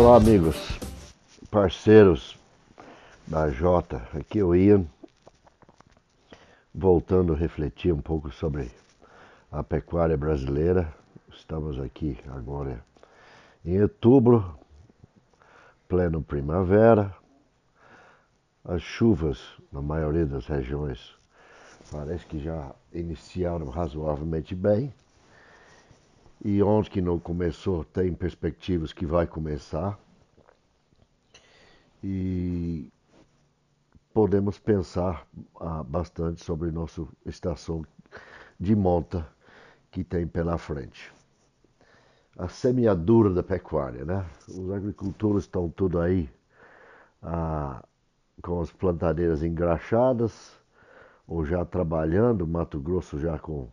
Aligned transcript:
Olá, 0.00 0.16
amigos, 0.16 0.78
parceiros 1.50 2.38
da 3.26 3.50
Jota. 3.50 4.00
Aqui 4.14 4.38
é 4.38 4.44
o 4.44 4.54
Ian, 4.54 4.86
voltando 6.72 7.32
a 7.32 7.36
refletir 7.36 7.92
um 7.92 8.00
pouco 8.00 8.30
sobre 8.30 8.70
a 9.50 9.60
pecuária 9.64 10.16
brasileira. 10.16 10.94
Estamos 11.32 11.80
aqui 11.80 12.16
agora 12.28 12.80
em 13.64 13.82
outubro, 13.82 14.56
pleno 15.88 16.22
primavera. 16.22 17.12
As 18.64 18.80
chuvas 18.80 19.40
na 19.72 19.82
maioria 19.82 20.26
das 20.26 20.46
regiões 20.46 21.12
parece 21.90 22.24
que 22.24 22.38
já 22.38 22.72
iniciaram 22.94 23.68
razoavelmente 23.68 24.54
bem. 24.54 24.94
E 26.44 26.62
onde 26.62 26.88
que 26.88 27.00
não 27.00 27.18
começou, 27.18 27.84
tem 27.84 28.14
perspectivas 28.14 28.92
que 28.92 29.04
vai 29.04 29.26
começar. 29.26 29.98
E 32.02 32.88
podemos 34.14 34.56
pensar 34.56 35.26
ah, 35.60 35.82
bastante 35.82 36.44
sobre 36.44 36.70
nossa 36.70 37.04
estação 37.26 37.84
de 38.58 38.76
monta 38.76 39.26
que 39.90 40.04
tem 40.04 40.26
pela 40.28 40.56
frente. 40.58 41.12
A 42.36 42.46
semeadura 42.46 43.30
da 43.30 43.42
pecuária, 43.42 44.04
né? 44.04 44.24
Os 44.48 44.70
agricultores 44.70 45.42
estão 45.42 45.68
tudo 45.68 46.00
aí 46.00 46.30
ah, 47.20 47.84
com 48.40 48.60
as 48.60 48.70
plantadeiras 48.70 49.42
engraxadas 49.42 50.56
ou 51.26 51.44
já 51.44 51.64
trabalhando, 51.64 52.46
Mato 52.46 52.78
Grosso 52.80 53.18
já 53.18 53.40
com 53.40 53.68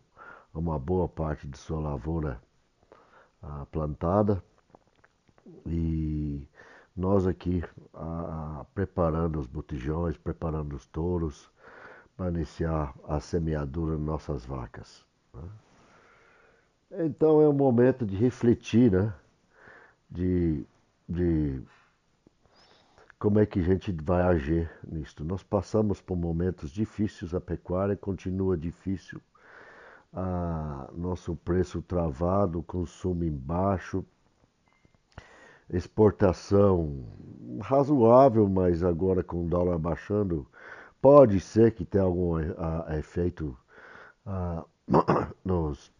uma 0.51 0.79
boa 0.79 1.07
parte 1.07 1.47
de 1.47 1.57
sua 1.59 1.79
lavoura 1.79 2.41
a 3.41 3.65
plantada 3.67 4.43
e 5.65 6.47
nós 6.95 7.27
aqui 7.27 7.63
preparando 8.73 9.39
os 9.39 9.47
botijões, 9.47 10.17
preparando 10.17 10.75
os 10.75 10.85
touros 10.87 11.51
para 12.15 12.29
iniciar 12.29 12.93
a 13.07 13.19
semeadura 13.19 13.97
das 13.97 14.05
nossas 14.05 14.45
vacas. 14.45 15.05
Né? 15.33 15.49
Então 17.05 17.41
é 17.41 17.49
um 17.49 17.53
momento 17.53 18.05
de 18.05 18.15
refletir, 18.15 18.91
né? 18.91 19.13
De, 20.09 20.65
de 21.09 21.61
como 23.19 23.39
é 23.39 23.45
que 23.45 23.59
a 23.59 23.63
gente 23.63 23.91
vai 23.91 24.21
agir 24.21 24.71
nisto. 24.87 25.25
Nós 25.25 25.43
passamos 25.43 25.99
por 25.99 26.15
momentos 26.15 26.71
difíceis, 26.71 27.33
a 27.33 27.41
pecuária 27.41 27.97
continua 27.97 28.55
difícil 28.55 29.21
a 30.15 30.89
nosso 30.93 31.35
preço 31.35 31.81
travado, 31.81 32.63
consumo 32.63 33.25
embaixo, 33.25 34.05
exportação 35.69 37.05
razoável, 37.61 38.47
mas 38.47 38.81
agora 38.81 39.21
com 39.21 39.45
o 39.45 39.49
dólar 39.49 39.77
baixando, 39.77 40.47
pode 41.01 41.39
ser 41.41 41.73
que 41.73 41.83
tenha 41.83 42.05
algum 42.05 42.37
a, 42.37 42.97
efeito 42.97 43.57
a, 44.25 44.63
nos, 45.43 45.91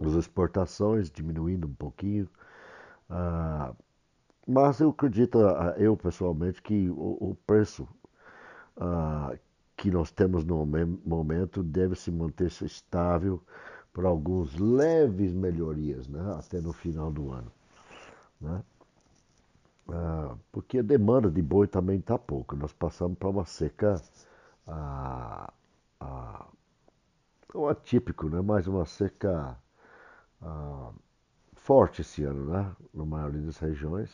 nos 0.00 0.14
exportações, 0.14 1.10
diminuindo 1.10 1.68
um 1.68 1.74
pouquinho. 1.74 2.28
A, 3.10 3.74
mas 4.46 4.80
eu 4.80 4.88
acredito, 4.88 5.38
eu 5.76 5.94
pessoalmente, 5.94 6.62
que 6.62 6.88
o, 6.88 7.18
o 7.20 7.36
preço 7.46 7.86
que 9.78 9.90
nós 9.92 10.10
temos 10.10 10.44
no 10.44 10.66
momento 11.06 11.62
deve 11.62 11.94
se 11.94 12.10
manter 12.10 12.50
estável 12.64 13.40
por 13.92 14.04
alguns 14.04 14.56
leves 14.56 15.32
melhorias, 15.32 16.08
né, 16.08 16.34
até 16.36 16.60
no 16.60 16.72
final 16.72 17.12
do 17.12 17.30
ano. 17.30 17.50
Né? 18.40 18.62
Ah, 19.88 20.36
porque 20.52 20.78
a 20.80 20.82
demanda 20.82 21.30
de 21.30 21.40
boi 21.40 21.68
também 21.68 21.98
está 21.98 22.18
pouca. 22.18 22.56
Nós 22.56 22.72
passamos 22.72 23.16
para 23.18 23.28
uma 23.28 23.44
seca 23.44 24.02
ah, 24.66 25.52
ah, 26.00 26.46
não 27.54 27.68
atípico, 27.68 28.28
né? 28.28 28.40
mas 28.40 28.66
uma 28.66 28.84
seca 28.84 29.56
ah, 30.42 30.90
forte 31.54 32.02
esse 32.02 32.24
ano, 32.24 32.52
né? 32.52 32.76
na 32.92 33.06
maioria 33.06 33.42
das 33.42 33.58
regiões. 33.58 34.10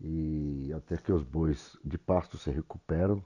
E 0.00 0.72
até 0.76 0.96
que 0.96 1.12
os 1.12 1.22
bois 1.22 1.78
de 1.84 1.96
pasto 1.96 2.36
se 2.36 2.50
recuperam, 2.50 3.24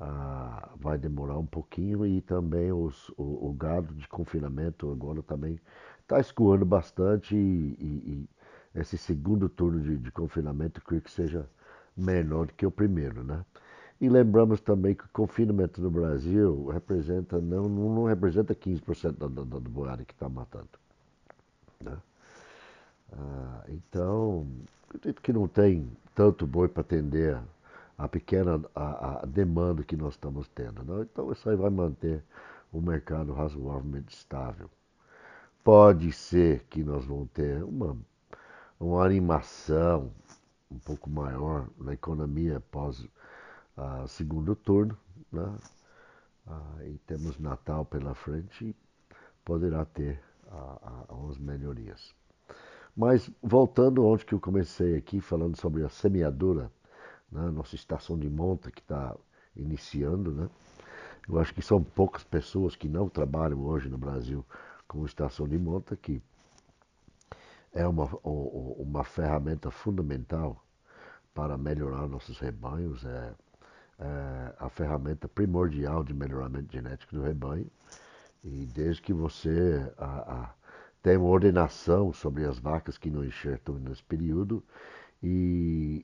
ah, 0.00 0.70
vai 0.76 0.96
demorar 0.96 1.38
um 1.38 1.46
pouquinho 1.46 2.06
e 2.06 2.20
também 2.20 2.72
os, 2.72 3.08
o, 3.10 3.48
o, 3.48 3.52
gado 3.52 3.92
de 3.94 4.06
confinamento 4.08 4.90
agora 4.90 5.22
também 5.22 5.58
está 6.00 6.20
escoando 6.20 6.64
bastante 6.64 7.34
e, 7.34 7.76
e, 7.78 8.28
e, 8.74 8.80
esse 8.80 8.96
segundo 8.96 9.48
turno 9.48 9.80
de, 9.80 9.96
de 9.96 10.10
confinamento 10.12 10.80
creio 10.82 11.02
que 11.02 11.10
seja 11.10 11.48
menor 11.96 12.46
do 12.46 12.52
que 12.52 12.64
o 12.64 12.70
primeiro, 12.70 13.24
né? 13.24 13.44
E 14.00 14.08
lembramos 14.08 14.60
também 14.60 14.94
que 14.94 15.04
o 15.04 15.08
confinamento 15.08 15.80
no 15.80 15.90
Brasil 15.90 16.68
representa 16.68 17.40
não, 17.40 17.68
não 17.68 18.04
representa 18.04 18.54
15% 18.54 19.12
da, 19.12 19.26
da, 19.26 19.58
do 19.58 19.68
boiada 19.68 20.04
que 20.04 20.12
está 20.12 20.28
matando. 20.28 20.68
Né? 21.80 21.96
Ah, 23.12 23.64
então, 23.68 24.46
acredito 24.88 25.20
que 25.20 25.32
não 25.32 25.48
tem 25.48 25.90
tanto 26.14 26.46
boi 26.46 26.68
para 26.68 26.82
atender 26.82 27.40
a 27.98 28.08
pequena 28.08 28.64
a, 28.74 29.22
a 29.22 29.26
demanda 29.26 29.82
que 29.82 29.96
nós 29.96 30.14
estamos 30.14 30.48
tendo. 30.48 30.84
Não? 30.84 31.02
Então 31.02 31.32
isso 31.32 31.50
aí 31.50 31.56
vai 31.56 31.68
manter 31.68 32.22
o 32.72 32.80
mercado 32.80 33.32
razoavelmente 33.32 34.14
estável. 34.14 34.70
Pode 35.64 36.12
ser 36.12 36.64
que 36.70 36.84
nós 36.84 37.04
vamos 37.04 37.28
ter 37.32 37.62
uma, 37.64 37.96
uma 38.78 39.04
animação 39.04 40.12
um 40.70 40.78
pouco 40.78 41.10
maior 41.10 41.68
na 41.78 41.92
economia 41.92 42.58
após 42.58 43.06
o 43.76 44.06
segundo 44.06 44.54
turno, 44.54 44.96
né? 45.32 45.56
Ah, 46.46 46.84
e 46.84 46.98
temos 47.06 47.38
Natal 47.38 47.84
pela 47.84 48.14
frente 48.14 48.66
e 48.66 48.76
poderá 49.44 49.84
ter 49.84 50.22
algumas 51.08 51.38
melhorias. 51.38 52.14
Mas 52.96 53.30
voltando 53.42 54.04
onde 54.04 54.24
que 54.24 54.34
eu 54.34 54.40
comecei 54.40 54.96
aqui, 54.96 55.20
falando 55.20 55.56
sobre 55.56 55.84
a 55.84 55.88
semeadura 55.88 56.70
né? 57.30 57.50
nossa 57.50 57.74
estação 57.74 58.18
de 58.18 58.28
monta 58.28 58.70
que 58.70 58.80
está 58.80 59.16
iniciando. 59.56 60.32
Né? 60.32 60.48
Eu 61.28 61.38
acho 61.38 61.54
que 61.54 61.62
são 61.62 61.82
poucas 61.82 62.24
pessoas 62.24 62.76
que 62.76 62.88
não 62.88 63.08
trabalham 63.08 63.60
hoje 63.60 63.88
no 63.88 63.98
Brasil 63.98 64.44
com 64.86 65.04
estação 65.04 65.46
de 65.46 65.58
monta, 65.58 65.96
que 65.96 66.22
é 67.72 67.86
uma, 67.86 68.08
uma 68.24 69.04
ferramenta 69.04 69.70
fundamental 69.70 70.64
para 71.34 71.56
melhorar 71.58 72.08
nossos 72.08 72.38
rebanhos, 72.38 73.04
é, 73.04 73.34
é 73.98 74.54
a 74.58 74.68
ferramenta 74.68 75.28
primordial 75.28 76.02
de 76.02 76.14
melhoramento 76.14 76.72
genético 76.72 77.14
do 77.14 77.22
rebanho. 77.22 77.70
E 78.42 78.66
desde 78.66 79.02
que 79.02 79.12
você 79.12 79.92
a, 79.98 80.06
a, 80.06 80.54
tem 81.02 81.16
uma 81.16 81.28
ordenação 81.28 82.12
sobre 82.12 82.44
as 82.44 82.58
vacas 82.58 82.96
que 82.96 83.10
não 83.10 83.24
enxertam 83.24 83.74
nesse 83.76 84.02
período, 84.02 84.64
e, 85.22 85.97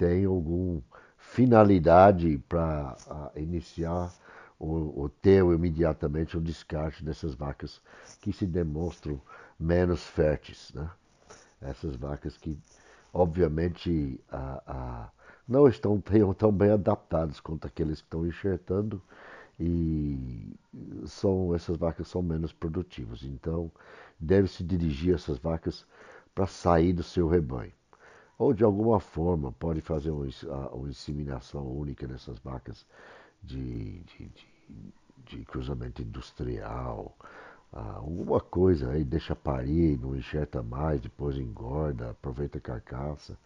tem 0.00 0.24
alguma 0.24 0.82
finalidade 1.18 2.38
para 2.48 2.96
iniciar 3.36 4.10
ou, 4.58 4.98
ou 4.98 5.08
ter 5.10 5.44
imediatamente 5.44 6.38
o 6.38 6.40
descarte 6.40 7.04
dessas 7.04 7.34
vacas 7.34 7.82
que 8.18 8.32
se 8.32 8.46
demonstram 8.46 9.20
menos 9.58 10.02
férteis. 10.02 10.72
Né? 10.74 10.90
Essas 11.60 11.96
vacas 11.96 12.38
que, 12.38 12.58
obviamente, 13.12 14.18
a, 14.32 14.62
a, 14.66 15.10
não 15.46 15.68
estão 15.68 16.02
tão 16.34 16.50
bem 16.50 16.70
adaptadas 16.70 17.38
quanto 17.38 17.66
aqueles 17.66 18.00
que 18.00 18.06
estão 18.06 18.26
enxertando 18.26 19.02
e 19.58 20.56
são, 21.04 21.54
essas 21.54 21.76
vacas 21.76 22.08
são 22.08 22.22
menos 22.22 22.54
produtivas. 22.54 23.22
Então, 23.22 23.70
deve-se 24.18 24.64
dirigir 24.64 25.14
essas 25.14 25.36
vacas 25.38 25.86
para 26.34 26.46
sair 26.46 26.94
do 26.94 27.02
seu 27.02 27.28
rebanho 27.28 27.72
ou 28.40 28.54
de 28.54 28.64
alguma 28.64 28.98
forma 28.98 29.52
pode 29.52 29.82
fazer 29.82 30.10
uma, 30.10 30.26
inseminação 30.88 31.62
única 31.66 32.06
nessas 32.06 32.38
vacas 32.38 32.86
de, 33.42 34.00
de, 34.00 34.28
de, 34.28 34.46
de 35.26 35.44
cruzamento 35.44 36.00
industrial, 36.00 37.14
ah, 37.70 37.96
alguma 37.96 38.40
coisa 38.40 38.92
aí, 38.92 39.04
deixa 39.04 39.36
parir, 39.36 40.00
não 40.00 40.16
enxerta 40.16 40.62
mais, 40.62 41.02
depois 41.02 41.36
engorda, 41.36 42.12
aproveita 42.12 42.56
a 42.56 42.62
carcaça. 42.62 43.36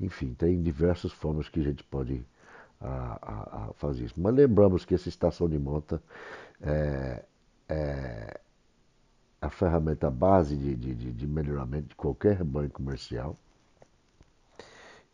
Enfim, 0.00 0.34
tem 0.34 0.60
diversas 0.60 1.12
formas 1.12 1.48
que 1.48 1.60
a 1.60 1.62
gente 1.62 1.84
pode 1.84 2.26
ah, 2.80 3.18
ah, 3.22 3.70
fazer 3.76 4.06
isso. 4.06 4.20
Mas 4.20 4.34
lembramos 4.34 4.84
que 4.84 4.92
essa 4.92 5.08
estação 5.08 5.48
de 5.48 5.56
monta 5.56 6.02
é, 6.60 7.24
é 7.68 8.40
a 9.40 9.50
ferramenta 9.50 10.10
base 10.10 10.56
de, 10.56 10.74
de, 10.74 11.12
de 11.12 11.26
melhoramento 11.28 11.90
de 11.90 11.94
qualquer 11.94 12.38
rebanho 12.38 12.70
comercial 12.70 13.38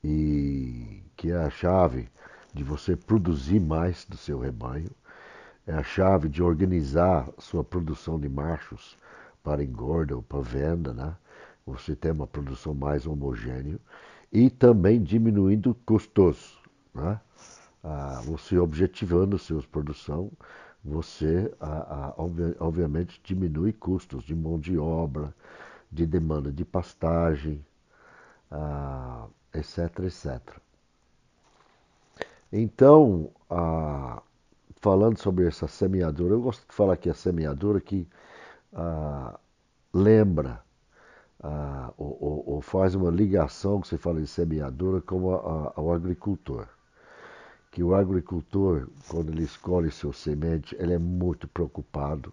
e 0.02 1.02
que 1.16 1.30
é 1.30 1.36
a 1.36 1.50
chave 1.50 2.08
de 2.54 2.64
você 2.64 2.96
produzir 2.96 3.60
mais 3.60 4.04
do 4.04 4.16
seu 4.16 4.38
rebanho, 4.38 4.90
é 5.66 5.72
a 5.72 5.82
chave 5.82 6.28
de 6.28 6.42
organizar 6.42 7.28
sua 7.38 7.62
produção 7.62 8.18
de 8.18 8.28
machos 8.28 8.96
para 9.42 9.62
engorda 9.62 10.16
ou 10.16 10.22
para 10.22 10.40
venda, 10.40 10.94
né? 10.94 11.14
Você 11.66 11.94
tem 11.94 12.10
uma 12.10 12.26
produção 12.26 12.72
mais 12.72 13.06
homogênea 13.06 13.78
e 14.32 14.48
também 14.48 15.02
diminuindo 15.02 15.74
custos. 15.84 16.58
Né? 16.94 17.20
Ah, 17.84 18.22
você 18.24 18.58
objetivando 18.58 19.38
suas 19.38 19.66
produção, 19.66 20.30
você 20.82 21.52
ah, 21.60 22.14
ah, 22.16 22.22
obviamente 22.58 23.20
diminui 23.22 23.72
custos 23.72 24.24
de 24.24 24.34
mão 24.34 24.58
de 24.58 24.78
obra, 24.78 25.34
de 25.92 26.06
demanda 26.06 26.50
de 26.50 26.64
pastagem, 26.64 27.64
etc, 29.54 30.00
etc. 30.00 30.40
Então, 32.52 33.30
falando 34.76 35.18
sobre 35.18 35.46
essa 35.46 35.68
semeadura, 35.68 36.34
eu 36.34 36.40
gosto 36.40 36.66
de 36.66 36.74
falar 36.74 36.96
que 36.96 37.10
a 37.10 37.14
semeadura 37.14 37.80
que 37.80 38.08
lembra 39.92 40.62
ou, 41.96 42.44
ou, 42.46 42.60
faz 42.60 42.94
uma 42.94 43.10
ligação 43.10 43.80
que 43.80 43.88
você 43.88 43.98
fala 43.98 44.20
de 44.20 44.26
semeadura 44.26 45.00
com 45.00 45.34
a, 45.34 45.72
a, 45.76 45.80
o 45.80 45.92
agricultor. 45.92 46.66
Que 47.70 47.82
o 47.82 47.94
agricultor, 47.94 48.88
quando 49.08 49.30
ele 49.30 49.44
escolhe 49.44 49.90
seu 49.90 50.12
semente, 50.12 50.74
ele 50.78 50.94
é 50.94 50.98
muito 50.98 51.46
preocupado 51.46 52.32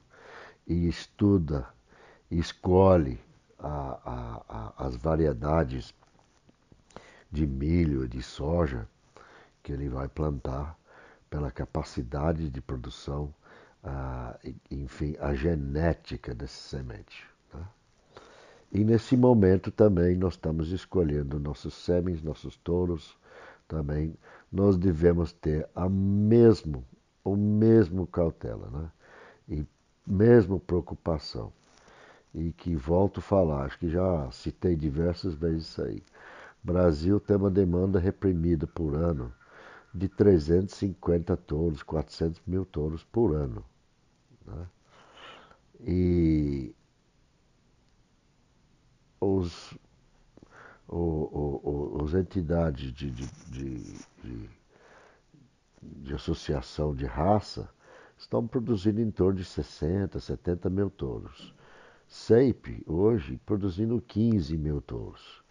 e 0.66 0.88
estuda, 0.88 1.68
escolhe 2.32 3.20
a, 3.60 4.44
a, 4.78 4.86
as 4.86 4.96
variedades 4.96 5.94
de 7.36 7.46
milho, 7.46 8.08
de 8.08 8.24
soja 8.24 8.88
que 9.62 9.74
ele 9.74 9.90
vai 9.90 10.08
plantar, 10.08 10.78
pela 11.30 11.52
capacidade 11.52 12.50
de 12.50 12.62
produção, 12.62 13.34
enfim, 14.72 15.18
a 15.20 15.34
genética 15.36 16.34
desse 16.34 16.56
semente. 16.56 17.28
E 18.72 18.84
nesse 18.84 19.18
momento 19.18 19.70
também 19.70 20.16
nós 20.16 20.34
estamos 20.34 20.72
escolhendo 20.72 21.40
nossos 21.40 21.74
sêmens, 21.74 22.24
nossos 22.24 22.56
touros, 22.58 23.18
também 23.68 24.16
nós 24.52 24.78
devemos 24.78 25.34
ter 25.34 25.68
a 25.76 25.90
mesmo, 25.90 26.86
o 27.24 27.36
mesmo 27.36 28.08
cautela, 28.08 28.70
né? 28.70 28.92
E 29.50 29.66
mesmo 30.08 30.60
preocupação. 30.60 31.52
E 32.34 32.52
que 32.52 32.76
volto 32.76 33.20
a 33.20 33.24
falar, 33.24 33.66
acho 33.66 33.80
que 33.80 33.90
já 33.90 34.30
citei 34.32 34.76
diversas 34.76 35.34
vezes 35.34 35.68
isso 35.68 35.82
aí. 35.82 36.04
Brasil 36.66 37.20
tem 37.20 37.36
uma 37.38 37.52
demanda 37.52 38.00
reprimida 38.00 38.66
por 38.66 38.96
ano 38.96 39.32
de 39.94 40.10
350 40.10 41.38
touros, 41.38 41.84
400 41.84 42.42
mil 42.48 42.66
touros 42.66 43.04
por 43.04 43.36
ano. 43.36 43.64
Né? 44.44 44.68
E 45.82 46.76
os, 49.22 49.78
o, 50.88 52.02
o, 52.02 52.18
entidades 52.18 52.92
de, 52.92 53.12
de, 53.12 53.28
de, 53.52 54.50
de, 55.84 56.14
associação 56.16 56.96
de 56.96 57.06
raça 57.06 57.70
estão 58.18 58.48
produzindo 58.48 59.00
em 59.00 59.12
torno 59.12 59.38
de 59.38 59.46
60, 59.46 60.20
70 60.20 60.68
mil 60.72 60.90
touros. 60.90 61.54
SEIP, 62.08 62.84
hoje, 62.88 63.40
produzindo 63.46 64.02
15 64.02 64.58
mil 64.58 64.82
touros. 64.82 65.45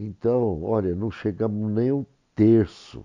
Então, 0.00 0.62
olha, 0.62 0.94
não 0.94 1.10
chegamos 1.10 1.72
nem 1.72 1.90
um 1.90 2.06
terço 2.32 3.04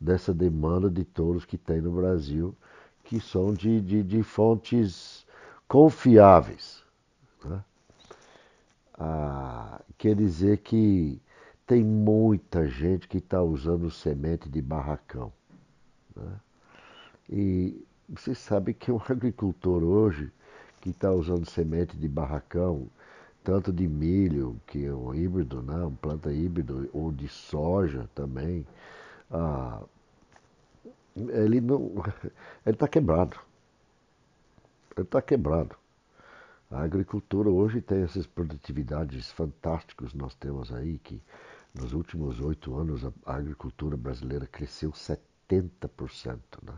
dessa 0.00 0.34
demanda 0.34 0.90
de 0.90 1.04
touros 1.04 1.44
que 1.44 1.56
tem 1.56 1.80
no 1.80 1.92
Brasil, 1.92 2.56
que 3.04 3.20
são 3.20 3.54
de, 3.54 3.80
de, 3.80 4.02
de 4.02 4.20
fontes 4.24 5.24
confiáveis. 5.68 6.82
Né? 7.44 7.64
Ah, 8.98 9.80
quer 9.96 10.16
dizer 10.16 10.58
que 10.58 11.22
tem 11.68 11.84
muita 11.84 12.66
gente 12.66 13.06
que 13.06 13.18
está 13.18 13.40
usando 13.40 13.88
semente 13.88 14.48
de 14.48 14.60
barracão. 14.60 15.32
Né? 16.16 16.40
E 17.30 17.86
você 18.08 18.34
sabe 18.34 18.74
que 18.74 18.90
o 18.90 19.00
agricultor 19.08 19.84
hoje 19.84 20.32
que 20.80 20.90
está 20.90 21.12
usando 21.12 21.48
semente 21.48 21.96
de 21.96 22.08
barracão, 22.08 22.88
tanto 23.44 23.72
de 23.72 23.86
milho, 23.88 24.60
que 24.66 24.84
é 24.86 24.94
um 24.94 25.14
híbrido, 25.14 25.62
né? 25.62 25.84
um 25.84 25.94
planta 25.94 26.32
híbrido, 26.32 26.88
ou 26.92 27.10
de 27.10 27.28
soja 27.28 28.08
também, 28.14 28.66
ah, 29.30 29.82
ele 31.16 31.60
não. 31.60 31.92
Ele 32.64 32.74
está 32.74 32.88
quebrado. 32.88 33.38
Ele 34.96 35.06
está 35.06 35.20
quebrado. 35.20 35.76
A 36.70 36.82
agricultura 36.82 37.50
hoje 37.50 37.82
tem 37.82 38.02
essas 38.02 38.26
produtividades 38.26 39.30
fantásticas 39.30 40.14
nós 40.14 40.34
temos 40.34 40.72
aí, 40.72 40.98
que 40.98 41.20
nos 41.74 41.92
últimos 41.92 42.40
oito 42.40 42.74
anos 42.74 43.04
a 43.04 43.34
agricultura 43.34 43.96
brasileira 43.96 44.46
cresceu 44.46 44.90
70%. 44.90 46.38
Né? 46.62 46.74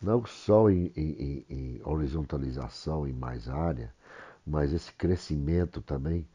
Não 0.00 0.26
só 0.26 0.68
em, 0.68 0.92
em, 0.94 1.46
em 1.48 1.80
horizontalização 1.84 3.06
em 3.06 3.12
mais 3.12 3.48
área, 3.48 3.94
mas 4.46 4.72
esse 4.72 4.92
crescimento 4.92 5.80
também, 5.80 6.26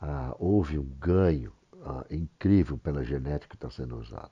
ah, 0.00 0.34
houve 0.38 0.78
um 0.78 0.84
ganho 0.84 1.52
ah, 1.82 2.04
incrível 2.10 2.78
pela 2.78 3.04
genética 3.04 3.50
que 3.50 3.56
está 3.56 3.70
sendo 3.70 3.98
usada. 3.98 4.30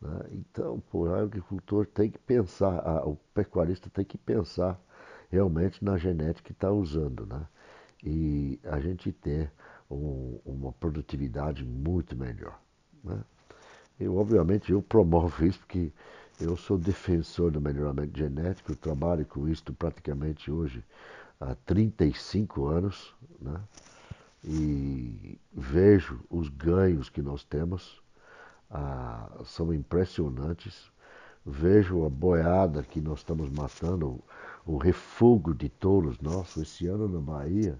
Né? 0.00 0.20
Então, 0.32 0.80
pô, 0.90 1.08
o 1.08 1.14
agricultor 1.14 1.86
tem 1.86 2.10
que 2.10 2.18
pensar, 2.18 2.80
ah, 2.84 3.06
o 3.06 3.16
pecuarista 3.32 3.88
tem 3.90 4.04
que 4.04 4.18
pensar 4.18 4.80
realmente 5.30 5.84
na 5.84 5.96
genética 5.96 6.46
que 6.46 6.52
está 6.52 6.70
usando, 6.70 7.26
né? 7.26 7.46
E 8.04 8.60
a 8.64 8.78
gente 8.78 9.10
ter 9.10 9.50
um, 9.90 10.38
uma 10.44 10.72
produtividade 10.72 11.64
muito 11.64 12.14
melhor. 12.14 12.60
Né? 13.02 13.18
E, 13.98 14.06
obviamente, 14.06 14.72
eu 14.72 14.82
promovo 14.82 15.44
isso 15.46 15.58
porque 15.60 15.90
eu 16.40 16.56
sou 16.56 16.76
defensor 16.76 17.50
do 17.50 17.60
melhoramento 17.60 18.18
genético, 18.18 18.72
eu 18.72 18.76
trabalho 18.76 19.24
com 19.24 19.48
isso 19.48 19.62
praticamente 19.72 20.50
hoje 20.50 20.84
há 21.50 21.54
35 21.66 22.66
anos, 22.66 23.14
né? 23.40 23.60
E 24.42 25.38
vejo 25.52 26.20
os 26.28 26.48
ganhos 26.48 27.08
que 27.08 27.22
nós 27.22 27.44
temos, 27.44 28.02
ah, 28.70 29.30
são 29.44 29.72
impressionantes. 29.72 30.92
Vejo 31.46 32.04
a 32.04 32.10
boiada 32.10 32.82
que 32.82 33.00
nós 33.00 33.20
estamos 33.20 33.50
matando, 33.50 34.20
o 34.66 34.76
refúgio 34.76 35.54
de 35.54 35.68
touros 35.68 36.18
nosso. 36.20 36.60
Esse 36.62 36.86
ano 36.86 37.08
na 37.08 37.20
Bahia, 37.20 37.78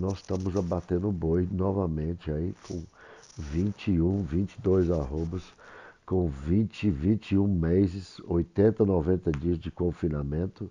nós 0.00 0.14
estamos 0.14 0.56
abatendo 0.56 1.10
boi 1.12 1.48
novamente 1.50 2.30
aí 2.30 2.54
com 2.66 2.82
21, 3.38 4.22
22 4.22 4.90
arrobas, 4.90 5.42
com 6.06 6.28
20, 6.28 6.90
21 6.90 7.46
meses, 7.46 8.20
80, 8.26 8.84
90 8.84 9.32
dias 9.32 9.58
de 9.58 9.70
confinamento. 9.70 10.70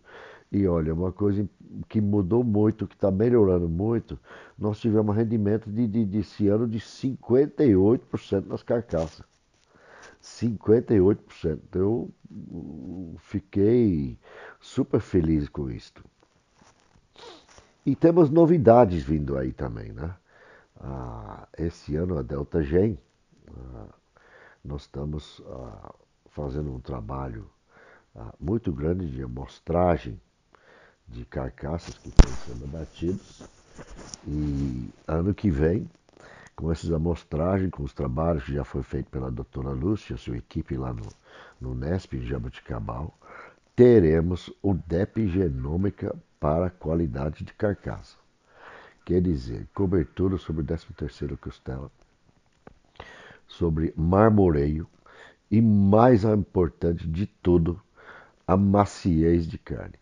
E 0.52 0.68
olha, 0.68 0.94
uma 0.94 1.12
coisa 1.12 1.48
que 1.90 2.00
mudou 2.00 2.44
muito, 2.44 2.88
que 2.88 2.96
está 2.96 3.12
melhorando 3.12 3.68
muito, 3.68 4.18
nós 4.58 4.80
tivemos 4.80 5.16
rendimento 5.16 5.70
de, 5.70 5.88
de, 5.88 6.06
desse 6.06 6.48
ano 6.48 6.68
de 6.68 6.80
58% 6.80 8.46
nas 8.46 8.64
carcaças. 8.64 9.26
58%. 10.22 11.60
Eu 11.74 12.10
fiquei 13.20 14.18
super 14.60 15.00
feliz 15.00 15.50
com 15.50 15.70
isto. 15.70 16.04
E 17.86 17.96
temos 17.96 18.30
novidades 18.30 19.04
vindo 19.04 19.38
aí 19.38 19.52
também, 19.52 19.92
né? 19.92 20.16
Ah, 20.80 21.48
esse 21.58 21.96
ano 21.96 22.18
a 22.18 22.22
Delta 22.22 22.62
Gen, 22.62 22.98
ah, 23.48 23.88
nós 24.64 24.82
estamos 24.82 25.42
ah, 25.48 25.94
fazendo 26.30 26.74
um 26.74 26.80
trabalho 26.80 27.50
ah, 28.16 28.34
muito 28.40 28.74
grande 28.74 29.10
de 29.10 29.22
amostragem 29.22 30.20
de 31.08 31.26
carcaças 31.26 31.98
que 31.98 32.10
estão 32.10 32.32
sendo 32.46 32.66
abatidos. 32.66 33.44
E 34.28 34.90
ano 35.08 35.34
que 35.34 35.50
vem 35.50 35.90
com 36.56 36.72
essas 36.72 36.92
amostragens, 36.92 37.70
com 37.70 37.84
os 37.84 37.94
trabalhos 37.94 38.44
que 38.46 38.54
já 38.54 38.64
foi 38.64 38.82
feito 38.82 39.10
pela 39.10 39.30
doutora 39.30 39.70
Lúcia, 39.72 40.16
sua 40.16 40.38
equipe 40.38 40.78
lá 40.78 40.94
no, 40.94 41.08
no 41.60 41.76
Nesp, 41.76 42.14
em 42.14 42.26
Jabuticabal, 42.26 43.14
teremos 43.76 44.50
o 44.62 44.74
DEP 44.74 45.28
Genômica 45.28 46.16
para 46.40 46.70
qualidade 46.70 47.44
de 47.44 47.54
carcaça. 47.54 48.16
Quer 49.04 49.22
dizer, 49.22 49.68
cobertura 49.74 50.38
sobre 50.38 50.64
o 50.64 50.66
13º 50.66 51.38
costela, 51.38 51.92
sobre 53.48 53.94
marmoreio 53.96 54.88
e, 55.52 55.62
mais 55.62 56.24
importante 56.24 57.08
de 57.08 57.28
tudo, 57.28 57.80
a 58.48 58.56
maciez 58.56 59.46
de 59.46 59.58
carne. 59.58 59.94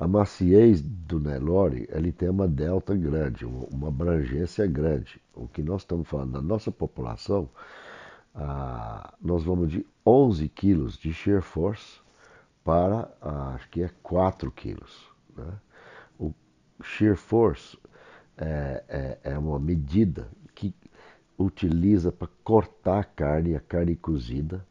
A 0.00 0.08
maciez 0.08 0.80
do 0.80 1.20
Nelore, 1.20 1.86
ele 1.92 2.10
tem 2.10 2.30
uma 2.30 2.48
delta 2.48 2.96
grande, 2.96 3.44
uma 3.44 3.88
abrangência 3.88 4.66
grande. 4.66 5.20
O 5.34 5.46
que 5.46 5.62
nós 5.62 5.82
estamos 5.82 6.08
falando 6.08 6.32
da 6.32 6.40
nossa 6.40 6.72
população, 6.72 7.50
ah, 8.34 9.12
nós 9.20 9.44
vamos 9.44 9.70
de 9.70 9.86
11 10.06 10.48
quilos 10.48 10.96
de 10.96 11.12
shear 11.12 11.42
force 11.42 12.00
para, 12.64 13.12
ah, 13.20 13.52
acho 13.56 13.68
que 13.68 13.82
é 13.82 13.90
4 14.02 14.50
quilos. 14.50 15.06
Né? 15.36 15.52
O 16.18 16.32
shear 16.82 17.14
force 17.14 17.78
é, 18.38 18.82
é, 18.88 19.18
é 19.32 19.38
uma 19.38 19.58
medida 19.58 20.30
que 20.54 20.74
utiliza 21.36 22.10
para 22.10 22.28
cortar 22.42 23.00
a 23.00 23.04
carne, 23.04 23.54
a 23.54 23.60
carne 23.60 23.94
cozida. 23.96 24.66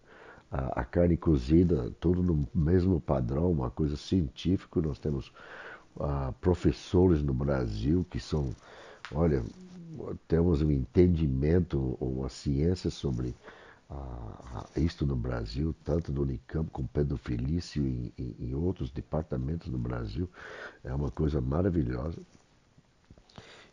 A, 0.52 0.82
a, 0.82 0.86
carne 0.86 1.16
cozida, 1.16 1.92
tudo 2.00 2.24
no 2.24 2.48
mesmo 2.54 3.00
padrão, 3.00 3.52
uma 3.52 3.70
coisa 3.70 3.96
científica. 3.96 4.82
Nós 4.82 4.98
temos 4.98 5.32
uh, 5.96 6.34
professores 6.42 7.22
no 7.22 7.34
Brasil 7.34 8.06
que 8.10 8.20
são, 8.20 8.56
olha, 9.14 9.44
temos 10.28 10.62
um 10.62 10.72
entendimento, 10.72 11.98
uma 12.00 12.30
ciência 12.30 12.90
sobre 12.90 13.36
uh, 13.90 14.80
isto 14.80 15.06
no 15.06 15.16
Brasil, 15.16 15.76
tanto 15.84 16.12
no 16.12 16.22
Unicamp 16.24 16.70
como 16.72 16.88
Pedro 16.88 17.18
Felício 17.18 17.86
e 17.86 18.14
em 18.40 18.54
outros 18.56 18.92
departamentos 18.92 19.70
do 19.70 19.78
Brasil. 19.78 20.30
É 20.84 20.94
uma 20.94 21.12
coisa 21.12 21.40
maravilhosa. 21.40 22.20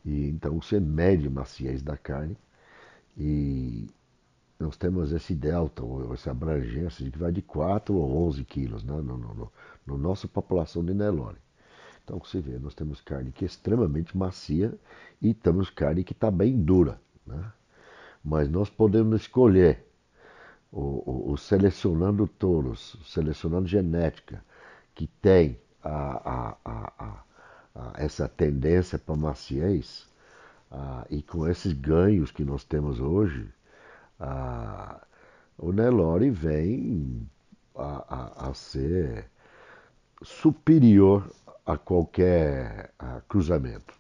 E, 0.05 0.29
então 0.29 0.61
você 0.61 0.79
mede 0.79 1.29
maciez 1.29 1.83
da 1.83 1.97
carne 1.97 2.37
e 3.17 3.89
nós 4.59 4.77
temos 4.77 5.13
esse 5.13 5.35
delta, 5.35 5.85
ou 5.85 6.15
essa 6.15 6.31
abrangência 6.31 7.11
que 7.11 7.19
vai 7.19 7.31
de 7.31 7.43
4 7.43 7.95
ou 7.95 8.27
11 8.29 8.45
quilos 8.45 8.83
né, 8.83 8.95
no, 8.95 9.19
no, 9.19 9.35
no, 9.35 9.53
no 9.87 9.99
nossa 9.99 10.27
população 10.27 10.85
de 10.85 10.95
Nelore. 10.95 11.37
Então 12.03 12.19
você 12.19 12.41
vê, 12.41 12.59
nós 12.59 12.75
temos 12.75 13.01
carne 13.01 13.33
que 13.33 13.45
é 13.45 13.47
extremamente 13.47 14.17
macia 14.17 14.73
e 15.21 15.35
temos 15.35 15.69
carne 15.69 16.05
que 16.05 16.13
está 16.13 16.31
bem 16.31 16.63
dura. 16.63 17.01
Né? 17.27 17.53
Mas 18.25 18.49
nós 18.49 18.71
podemos 18.71 19.21
escolher, 19.23 19.85
o, 20.73 21.37
selecionando 21.37 22.27
touros, 22.27 22.97
selecionando 23.05 23.67
genética, 23.67 24.43
que 24.95 25.07
tem 25.07 25.59
a, 25.83 26.57
a, 26.65 27.25
a, 27.75 27.93
essa 27.97 28.29
tendência 28.29 28.99
para 28.99 29.17
maciez, 29.17 30.07
e 31.09 31.23
com 31.23 31.47
esses 31.49 31.73
ganhos 31.73 32.31
que 32.31 32.45
nós 32.45 32.65
temos 32.65 33.01
hoje, 33.01 33.49
o 35.59 35.73
Nelore 35.73 36.31
vem 36.31 37.29
a, 37.75 38.45
a, 38.45 38.51
a 38.51 38.55
ser 38.55 39.31
superior 40.23 41.31
a 41.65 41.77
qualquer 41.77 42.93
a 42.99 43.21
cruzamento. 43.29 43.96